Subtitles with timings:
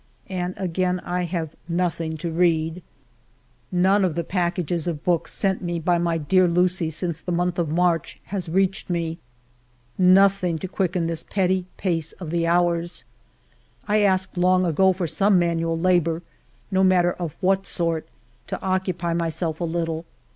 [0.29, 2.81] And again I have nothing to read.
[3.71, 7.31] None of all the packages of books sent me by my dear Lucie since the
[7.31, 9.19] month of March has 2o8 FIVE YEARS OF MY LIFE reached me.
[9.99, 13.03] Nothing to quicken this petty pace of the hours.
[13.87, 16.23] I asked long ago for some manual labor,
[16.71, 18.07] no matter of what sort,
[18.47, 20.05] to occupy myself a little.